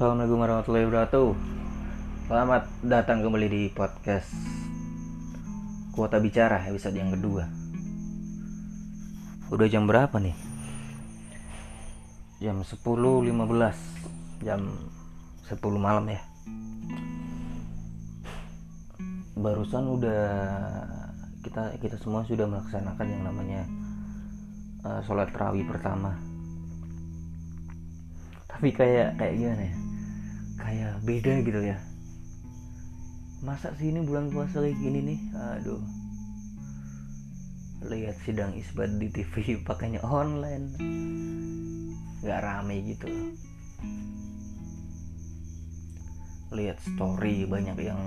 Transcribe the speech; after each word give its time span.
Assalamualaikum 0.00 0.40
warahmatullahi 0.40 0.84
wabarakatuh. 0.88 1.30
Selamat 2.24 2.62
datang 2.80 3.20
kembali 3.20 3.48
di 3.52 3.62
podcast 3.68 4.32
Kuota 5.92 6.16
Bicara 6.16 6.64
episode 6.72 6.96
yang 6.96 7.12
kedua. 7.12 7.44
Udah 9.52 9.68
jam 9.68 9.84
berapa 9.84 10.16
nih? 10.16 10.32
Jam 12.40 12.64
10.15 12.64 14.40
Jam 14.40 14.72
10 14.72 15.60
malam 15.76 16.08
ya. 16.08 16.24
Barusan 19.36 19.84
udah 19.84 20.24
kita 21.44 21.76
kita 21.76 22.00
semua 22.00 22.24
sudah 22.24 22.48
melaksanakan 22.48 23.04
yang 23.04 23.20
namanya 23.28 23.68
uh, 24.80 25.04
sholat 25.04 25.28
terawih 25.28 25.68
pertama. 25.68 26.16
Tapi 28.48 28.72
kayak 28.72 29.20
kayak 29.20 29.36
gimana 29.36 29.64
ya 29.68 29.89
kayak 30.60 31.00
beda 31.02 31.32
gitu 31.42 31.60
ya. 31.64 31.78
Masa 33.40 33.72
sih 33.80 33.88
ini 33.88 34.04
bulan 34.04 34.28
puasa 34.28 34.60
kayak 34.60 34.76
gini 34.76 35.00
nih? 35.00 35.20
Aduh. 35.56 35.80
Lihat 37.88 38.20
sidang 38.28 38.52
isbat 38.52 38.92
di 39.00 39.08
TV 39.08 39.34
pakainya 39.68 40.04
online. 40.04 40.76
Nggak 42.20 42.40
rame 42.44 42.76
gitu. 42.84 43.08
Lihat 46.52 46.76
story 46.84 47.48
banyak 47.48 47.78
yang 47.80 48.00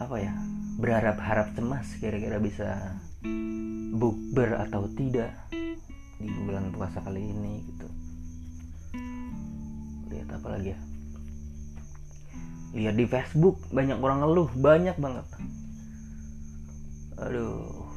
apa 0.00 0.16
ya 0.16 0.32
berharap-harap 0.80 1.52
cemas 1.52 1.86
kira-kira 2.00 2.40
bisa 2.40 2.98
bukber 3.94 4.56
atau 4.64 4.88
tidak 4.96 5.30
di 6.18 6.26
bulan 6.42 6.74
puasa 6.74 6.98
kali 7.06 7.22
ini 7.22 7.54
gitu. 7.70 7.88
Lihat 10.10 10.28
apa 10.34 10.48
lagi 10.58 10.74
ya 10.74 10.89
lihat 12.70 12.94
di 12.94 13.06
Facebook 13.06 13.58
banyak 13.74 13.98
orang 13.98 14.22
ngeluh 14.22 14.50
banyak 14.54 14.96
banget. 14.98 15.26
Aduh. 17.18 17.90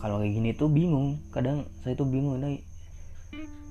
Kalau 0.00 0.16
kayak 0.16 0.32
gini 0.32 0.50
tuh 0.56 0.72
bingung 0.72 1.20
kadang 1.28 1.68
saya 1.84 1.92
tuh 1.92 2.08
bingung 2.08 2.40
nih 2.40 2.64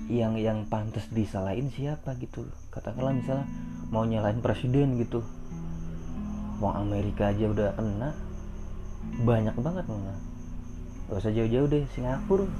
yang 0.07 0.37
yang 0.37 0.69
pantas 0.69 1.09
disalahin 1.09 1.73
siapa? 1.73 2.13
gitu 2.21 2.45
katakanlah 2.69 3.17
misalnya 3.17 3.49
mau 3.89 4.05
nyalain 4.05 4.43
presiden 4.43 4.99
gitu. 5.01 5.25
Wong 6.59 6.75
Amerika 6.75 7.31
aja 7.31 7.49
udah 7.49 7.73
kena 7.73 8.13
banyak 9.25 9.55
banget 9.57 9.85
malah. 9.87 10.19
Gak 11.09 11.25
usah 11.25 11.33
jauh-jauh 11.33 11.67
deh 11.71 11.83
Singapura. 11.95 12.45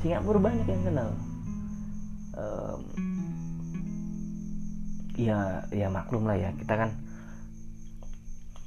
Singapura 0.00 0.38
banyak 0.40 0.64
yang 0.64 0.82
kenal. 0.86 1.10
Um, 2.34 2.80
ya 5.14 5.66
ya 5.70 5.88
maklum 5.90 6.26
lah 6.26 6.38
ya. 6.38 6.50
Kita 6.54 6.74
kan 6.74 6.90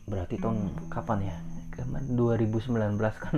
berarti 0.07 0.39
tahun 0.39 0.71
kapan 0.91 1.31
ya? 1.31 1.37
Kapan? 1.71 2.03
2019 2.15 2.97
kan 3.23 3.37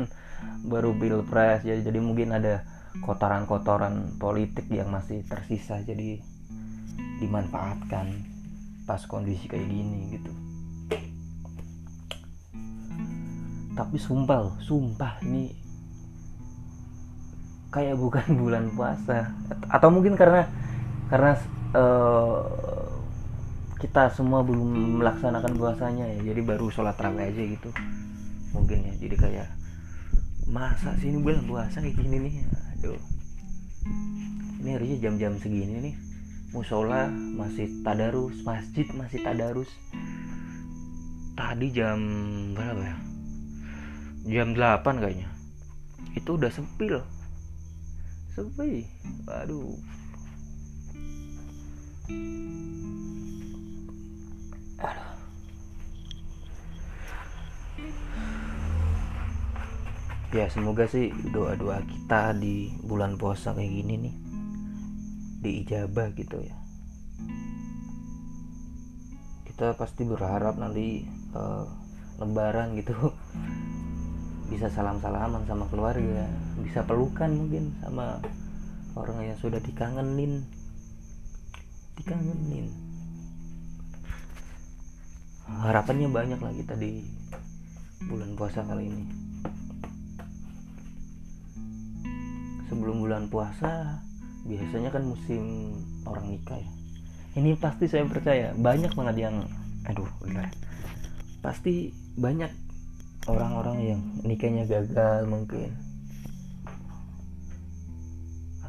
baru 0.64 0.96
pilpres 0.96 1.68
jadi 1.68 1.84
jadi 1.84 2.00
mungkin 2.00 2.32
ada 2.32 2.64
kotoran-kotoran 3.04 4.18
politik 4.18 4.70
yang 4.72 4.90
masih 4.94 5.26
tersisa. 5.26 5.82
Jadi 5.84 6.22
dimanfaatkan 7.20 8.08
pas 8.88 9.04
kondisi 9.06 9.46
kayak 9.46 9.68
gini 9.68 10.18
gitu. 10.18 10.32
Tapi 13.78 13.96
sumpah 13.96 14.60
sumpah 14.60 15.24
ini 15.24 15.56
kayak 17.70 17.96
bukan 17.96 18.28
bulan 18.42 18.74
puasa. 18.74 19.30
Atau 19.70 19.94
mungkin 19.94 20.18
karena 20.18 20.50
karena 21.10 21.38
uh, 21.74 22.42
kita 23.80 24.12
semua 24.12 24.44
belum 24.44 25.00
melaksanakan 25.00 25.56
puasanya 25.56 26.06
ya. 26.06 26.20
Jadi 26.32 26.42
baru 26.44 26.68
sholat 26.68 27.00
tarawih 27.00 27.32
aja 27.32 27.44
gitu. 27.48 27.72
Mungkin 28.52 28.84
ya. 28.84 28.94
Jadi 29.00 29.16
kayak 29.16 29.48
masa 30.52 31.00
sih 31.00 31.16
ini 31.16 31.24
bulan 31.24 31.48
puasa 31.48 31.80
kayak 31.80 31.96
gini 31.96 32.18
nih? 32.28 32.34
Aduh. 32.76 33.00
Ini 34.60 34.70
harusnya 34.76 34.98
jam-jam 35.00 35.40
segini 35.40 35.80
nih. 35.80 35.96
Musola 36.52 37.08
masih 37.10 37.72
tadarus 37.88 38.36
masjid 38.44 38.86
masih 38.92 39.24
tadarus. 39.24 39.72
Tadi 41.40 41.72
jam 41.72 42.00
berapa 42.52 42.84
ya? 42.84 42.98
Jam 44.28 44.52
8 44.52 44.84
kayaknya. 45.00 45.32
Itu 46.20 46.36
udah 46.36 46.52
sepi 46.52 46.92
loh. 46.92 47.08
Sepi. 48.36 48.84
Aduh 49.32 49.80
ya 60.30 60.46
semoga 60.46 60.86
sih 60.86 61.10
doa-doa 61.34 61.82
kita 61.90 62.38
di 62.38 62.70
bulan 62.86 63.18
puasa 63.18 63.58
kayak 63.58 63.82
gini 63.82 63.94
nih 63.98 64.16
diijabah 65.42 66.14
gitu 66.14 66.38
ya. 66.38 66.54
Kita 69.50 69.74
pasti 69.74 70.06
berharap 70.06 70.62
nanti 70.62 71.02
uh, 71.34 71.66
lebaran 72.22 72.78
gitu 72.78 72.94
bisa 74.54 74.70
salam-salaman 74.70 75.46
sama 75.50 75.66
keluarga 75.70 76.26
bisa 76.62 76.86
pelukan 76.86 77.30
mungkin 77.34 77.74
sama 77.82 78.22
orang 78.94 79.34
yang 79.34 79.38
sudah 79.42 79.58
dikangenin. 79.58 80.46
Dikangenin. 81.98 82.70
Harapannya 85.50 86.06
banyak 86.14 86.38
lah 86.38 86.54
kita 86.54 86.78
di 86.78 87.02
bulan 88.06 88.38
puasa 88.38 88.62
kali 88.62 88.86
ini 88.86 89.29
sebelum 92.70 93.02
bulan 93.02 93.28
puasa 93.28 94.00
biasanya 94.46 94.94
kan 94.94 95.04
musim 95.04 95.74
orang 96.06 96.32
nikah 96.32 96.62
ya. 96.62 96.70
Ini 97.38 97.58
pasti 97.58 97.86
saya 97.90 98.06
percaya 98.06 98.54
banyak 98.56 98.94
banget 98.94 99.30
yang 99.30 99.36
aduh 99.90 100.08
benar 100.22 100.54
pasti 101.40 101.96
banyak 102.20 102.52
orang-orang 103.28 103.78
yang 103.96 104.02
nikahnya 104.24 104.68
gagal 104.68 105.26
mungkin. 105.28 105.72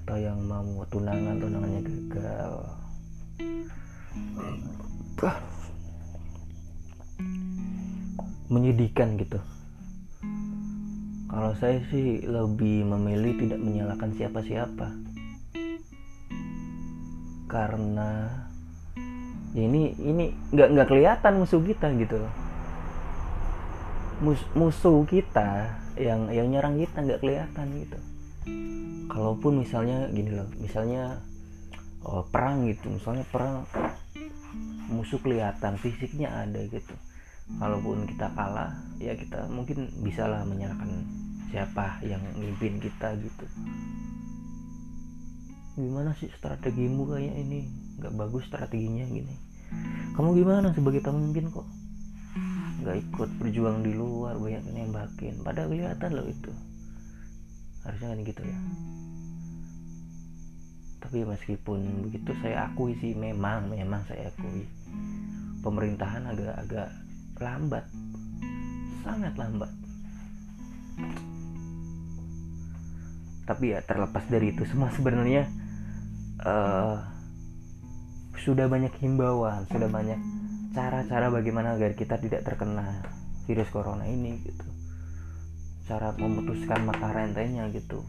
Atau 0.01 0.17
yang 0.19 0.39
mau 0.47 0.83
tunangan 0.91 1.37
tunangannya 1.39 1.83
gagal. 1.87 2.53
Menyedihkan 8.51 9.15
gitu 9.21 9.39
kalau 11.31 11.55
saya 11.55 11.79
sih 11.95 12.27
lebih 12.27 12.83
memilih 12.83 13.39
tidak 13.39 13.63
menyalahkan 13.63 14.11
siapa-siapa. 14.19 14.89
Karena 17.47 18.27
ya 19.55 19.63
ini 19.63 19.95
ini 20.03 20.35
nggak 20.51 20.69
nggak 20.75 20.89
kelihatan 20.91 21.39
musuh 21.39 21.63
kita 21.63 21.95
gitu 21.95 22.19
loh. 22.19 22.35
Mus, 24.21 24.43
musuh 24.59 25.07
kita 25.07 25.81
yang 25.95 26.27
yang 26.35 26.51
nyerang 26.51 26.83
kita 26.83 26.99
nggak 26.99 27.23
kelihatan 27.23 27.67
gitu. 27.79 27.99
Kalaupun 29.07 29.63
misalnya 29.63 30.11
gini 30.11 30.35
loh 30.35 30.51
misalnya 30.59 31.23
oh, 32.03 32.27
perang 32.27 32.67
gitu 32.67 32.91
misalnya 32.91 33.23
perang 33.31 33.67
musuh 34.91 35.23
kelihatan 35.23 35.79
fisiknya 35.79 36.31
ada 36.43 36.61
gitu 36.67 36.95
kalaupun 37.59 38.07
kita 38.07 38.31
kalah 38.37 38.77
ya 39.01 39.17
kita 39.17 39.49
mungkin 39.49 39.89
bisalah 40.05 40.45
menyalahkan 40.45 41.09
siapa 41.51 41.99
yang 42.07 42.23
mimpin 42.39 42.79
kita 42.79 43.17
gitu. 43.19 43.47
Gimana 45.81 46.15
sih 46.21 46.31
strategimu 46.31 47.09
kayak 47.11 47.35
ini? 47.35 47.67
Nggak 47.99 48.15
bagus 48.15 48.47
strateginya 48.47 49.09
gini. 49.09 49.35
Kamu 50.15 50.37
gimana 50.37 50.71
sebagai 50.77 51.03
pemimpin 51.03 51.51
kok? 51.51 51.67
Nggak 52.85 52.97
ikut 53.09 53.31
berjuang 53.41 53.83
di 53.83 53.93
luar 53.97 54.37
banyak 54.37 54.69
nembakin. 54.71 55.41
Pada 55.41 55.67
kelihatan 55.67 56.11
loh 56.13 56.27
itu. 56.29 56.53
Harusnya 57.83 58.13
kan 58.15 58.21
gitu 58.23 58.43
ya. 58.45 58.59
Tapi 61.01 61.25
meskipun 61.25 62.07
begitu 62.07 62.31
saya 62.45 62.71
akui 62.71 62.93
sih 63.01 63.17
memang 63.17 63.73
memang 63.73 64.05
saya 64.07 64.29
akui. 64.31 64.69
Pemerintahan 65.65 66.29
agak-agak 66.29 66.89
lambat. 67.41 67.85
Sangat 69.01 69.35
lambat. 69.35 69.73
Tapi 73.49 73.75
ya 73.75 73.81
terlepas 73.83 74.23
dari 74.31 74.55
itu 74.55 74.63
semua 74.69 74.93
sebenarnya 74.95 75.49
uh, 76.45 77.03
sudah 78.41 78.71
banyak 78.71 78.95
himbauan 79.03 79.69
sudah 79.69 79.91
banyak 79.91 80.17
cara-cara 80.71 81.29
bagaimana 81.29 81.75
agar 81.77 81.93
kita 81.99 82.17
tidak 82.23 82.47
terkena 82.47 83.03
virus 83.45 83.67
corona 83.75 84.07
ini 84.07 84.39
gitu. 84.47 84.69
Cara 85.91 86.15
memutuskan 86.15 86.87
mata 86.87 87.11
rantainya 87.11 87.67
gitu. 87.75 88.07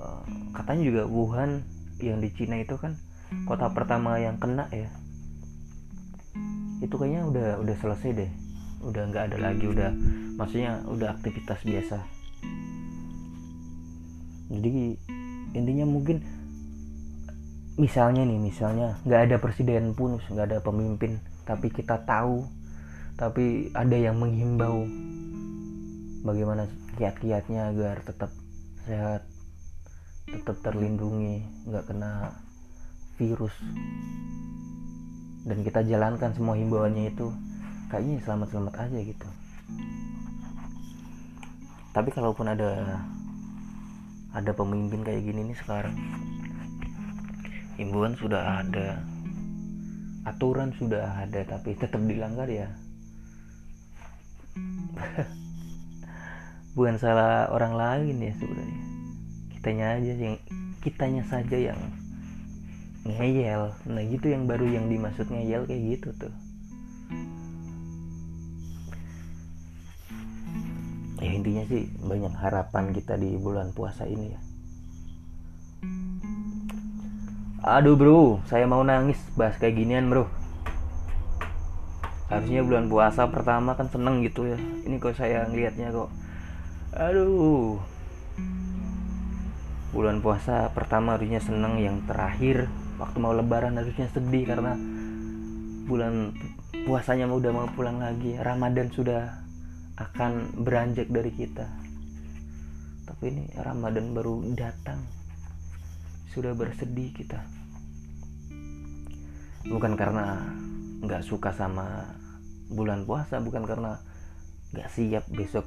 Uh, 0.00 0.24
katanya 0.56 0.82
juga 0.88 1.02
Wuhan 1.04 1.60
yang 2.00 2.24
di 2.24 2.32
Cina 2.32 2.56
itu 2.56 2.80
kan 2.80 2.96
kota 3.44 3.68
pertama 3.74 4.16
yang 4.16 4.40
kena 4.40 4.72
ya 4.72 4.88
itu 6.84 6.94
kayaknya 6.96 7.22
udah 7.28 7.48
udah 7.62 7.76
selesai 7.80 8.10
deh. 8.12 8.30
Udah 8.84 9.02
nggak 9.08 9.32
ada 9.32 9.38
lagi 9.40 9.64
udah 9.66 9.90
maksudnya 10.36 10.84
udah 10.88 11.16
aktivitas 11.16 11.60
biasa. 11.64 11.98
Jadi 14.52 14.94
intinya 15.56 15.86
mungkin 15.88 16.20
misalnya 17.76 18.24
nih 18.24 18.40
misalnya 18.40 18.96
nggak 19.04 19.20
ada 19.28 19.36
presiden 19.36 19.92
pun 19.92 20.16
nggak 20.16 20.48
ada 20.48 20.58
pemimpin 20.64 21.20
tapi 21.44 21.68
kita 21.68 22.08
tahu 22.08 22.48
tapi 23.20 23.68
ada 23.76 23.96
yang 23.96 24.16
menghimbau 24.16 24.88
bagaimana 26.24 26.68
kiat-kiatnya 26.96 27.72
agar 27.72 28.00
tetap 28.00 28.32
sehat 28.88 29.28
tetap 30.24 30.56
terlindungi 30.64 31.44
nggak 31.68 31.84
kena 31.84 32.32
virus 33.20 33.52
dan 35.46 35.62
kita 35.62 35.86
jalankan 35.86 36.34
semua 36.34 36.58
himbauannya 36.58 37.14
itu. 37.14 37.30
Kayaknya 37.86 38.18
selamat-selamat 38.26 38.74
aja 38.82 38.98
gitu. 38.98 39.28
Tapi 41.94 42.10
kalaupun 42.10 42.50
ada 42.50 43.00
ada 44.36 44.52
pemimpin 44.52 45.00
kayak 45.00 45.24
gini 45.24 45.48
nih 45.48 45.56
sekarang 45.56 45.96
himbauan 47.80 48.12
sudah 48.20 48.60
ada 48.60 49.00
aturan 50.28 50.76
sudah 50.76 51.24
ada 51.24 51.40
tapi 51.46 51.72
tetap 51.78 52.02
dilanggar 52.02 52.50
ya. 52.50 52.68
Bukan 56.76 57.00
salah 57.00 57.48
orang 57.54 57.78
lain 57.78 58.20
ya 58.20 58.32
sebenarnya. 58.36 58.82
Kitanya 59.56 59.86
aja 59.96 60.12
yang 60.12 60.36
kitanya 60.84 61.22
saja 61.24 61.56
yang 61.56 61.80
ngeyel. 63.06 63.74
Nah 63.86 64.02
gitu 64.06 64.26
yang 64.30 64.50
baru 64.50 64.66
yang 64.66 64.90
dimaksud 64.90 65.30
ngeyel 65.30 65.64
kayak 65.64 65.82
gitu 65.96 66.08
tuh. 66.18 66.34
Ya 71.22 71.30
intinya 71.32 71.64
sih 71.66 71.88
banyak 72.02 72.34
harapan 72.38 72.92
kita 72.92 73.16
di 73.16 73.34
bulan 73.40 73.72
puasa 73.72 74.04
ini 74.04 74.34
ya. 74.34 74.40
Aduh 77.66 77.98
bro 77.98 78.38
saya 78.46 78.68
mau 78.68 78.86
nangis 78.86 79.18
bahas 79.34 79.58
kayak 79.58 79.74
ginian 79.74 80.06
bro. 80.12 80.30
Harusnya 82.26 82.66
bulan 82.66 82.90
puasa 82.90 83.30
pertama 83.30 83.78
kan 83.78 83.86
seneng 83.86 84.22
gitu 84.26 84.50
ya. 84.50 84.58
Ini 84.58 84.98
kok 84.98 85.14
saya 85.14 85.46
ngelihatnya 85.46 85.94
kok. 85.94 86.10
Aduh. 86.94 87.78
Bulan 89.94 90.20
puasa 90.20 90.68
pertama 90.74 91.16
harusnya 91.16 91.40
seneng 91.40 91.80
yang 91.80 92.04
terakhir 92.04 92.68
waktu 92.96 93.16
mau 93.20 93.36
lebaran 93.36 93.76
harusnya 93.76 94.08
sedih 94.12 94.48
karena 94.48 94.72
bulan 95.86 96.32
puasanya 96.88 97.28
udah 97.30 97.52
mau 97.52 97.68
pulang 97.72 98.00
lagi. 98.00 98.36
Ramadan 98.40 98.88
sudah 98.90 99.46
akan 99.96 100.64
beranjak 100.64 101.08
dari 101.08 101.32
kita. 101.32 101.66
Tapi 103.06 103.24
ini 103.32 103.44
Ramadan 103.56 104.12
baru 104.12 104.42
datang. 104.56 105.00
Sudah 106.32 106.52
bersedih 106.52 107.14
kita. 107.16 107.40
Bukan 109.66 109.96
karena 109.96 110.42
nggak 111.00 111.22
suka 111.24 111.52
sama 111.52 112.12
bulan 112.66 113.06
puasa 113.06 113.38
bukan 113.38 113.62
karena 113.62 114.00
nggak 114.74 114.90
siap 114.90 115.24
besok 115.30 115.64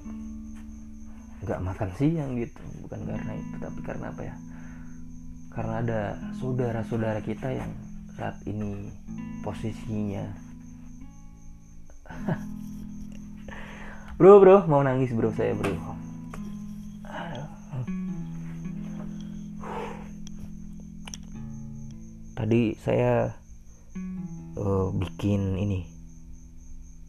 nggak 1.45 1.63
makan 1.63 1.89
siang 1.95 2.35
gitu. 2.37 2.61
Bukan 2.85 3.07
karena 3.07 3.31
itu 3.33 3.55
tapi 3.57 3.79
karena 3.81 4.11
apa 4.11 4.21
ya 4.23 4.35
karena 5.49 5.81
ada 5.81 6.01
saudara-saudara 6.37 7.25
kita 7.25 7.49
yang 7.49 7.71
saat 8.13 8.37
ini 8.45 8.93
posisinya. 9.41 10.25
Bro 14.19 14.43
bro 14.43 14.67
mau 14.67 14.83
nangis 14.83 15.15
bro 15.15 15.31
saya 15.31 15.55
bro. 15.55 15.71
Tadi 22.35 22.75
saya 22.83 23.31
uh, 24.59 24.91
bikin 24.91 25.55
ini. 25.55 25.87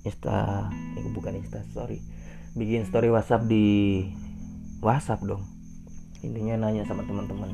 Insta 0.07 0.71
eh, 0.71 1.11
bukan 1.11 1.35
insta 1.35 1.67
sorry. 1.75 1.99
Bikin 2.55 2.87
story 2.87 3.11
WhatsApp 3.11 3.43
di 3.51 4.07
WhatsApp 4.79 5.27
dong 5.27 5.60
intinya 6.21 6.69
nanya 6.69 6.85
sama 6.85 7.05
teman-teman 7.09 7.49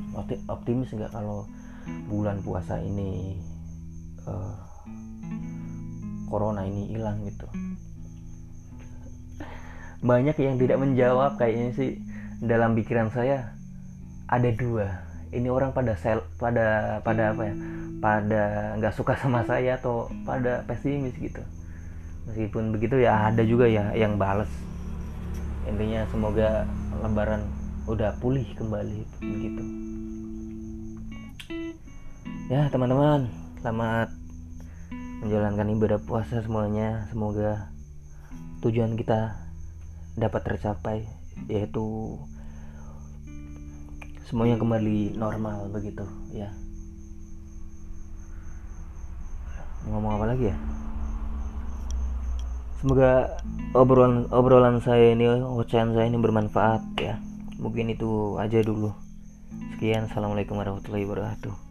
optimis 0.50 0.90
nggak 0.90 1.14
kalau 1.14 1.46
bulan 2.10 2.42
puasa 2.42 2.82
ini 2.82 3.38
uh, 4.26 4.58
corona 6.26 6.66
ini 6.66 6.90
hilang? 6.90 7.22
Gitu. 7.24 7.46
Banyak 10.02 10.36
yang 10.38 10.58
tidak 10.58 10.78
menjawab 10.82 11.38
kayaknya 11.38 11.70
sih 11.74 11.90
dalam 12.42 12.74
pikiran 12.76 13.08
saya 13.14 13.56
ada 14.26 14.50
dua. 14.52 15.06
Ini 15.30 15.46
orang 15.50 15.74
pada 15.74 15.94
sel 15.98 16.22
pada 16.38 16.98
pada 17.02 17.34
apa 17.34 17.42
ya 17.46 17.54
pada 17.96 18.42
nggak 18.78 18.94
suka 18.94 19.16
sama 19.18 19.42
saya 19.46 19.78
atau 19.78 20.10
pada 20.26 20.66
pesimis 20.66 21.16
gitu. 21.16 21.42
Meskipun 22.26 22.74
begitu 22.74 22.98
ya 22.98 23.30
ada 23.30 23.42
juga 23.46 23.70
ya 23.70 23.94
yang 23.94 24.18
bales. 24.18 24.50
Intinya 25.66 26.06
semoga 26.10 26.66
lebaran 27.02 27.42
udah 27.86 28.18
pulih 28.18 28.42
kembali 28.58 29.06
begitu. 29.22 29.64
Ya 32.50 32.66
teman-teman 32.66 33.30
selamat 33.62 34.10
menjalankan 35.22 35.70
ibadah 35.70 36.02
puasa 36.02 36.42
semuanya. 36.42 37.06
Semoga 37.14 37.70
tujuan 38.66 38.98
kita 38.98 39.38
dapat 40.18 40.42
tercapai 40.42 41.06
yaitu 41.46 42.18
semuanya 44.26 44.58
kembali 44.58 45.14
normal 45.14 45.70
begitu 45.70 46.02
ya. 46.34 46.50
Ngomong 49.86 50.18
apa 50.18 50.34
lagi 50.34 50.50
ya? 50.50 50.56
Semoga 52.82 53.38
obrolan 53.78 54.26
obrolan 54.34 54.82
saya 54.82 55.14
ini 55.14 55.38
ocehan 55.38 55.94
saya 55.94 56.10
ini 56.10 56.18
bermanfaat 56.18 56.82
ya 56.98 57.22
mungkin 57.56 57.92
itu 57.92 58.36
aja 58.40 58.62
dulu. 58.62 58.92
Sekian 59.76 60.08
assalamualaikum 60.08 60.56
warahmatullahi 60.56 61.04
wabarakatuh 61.04 61.65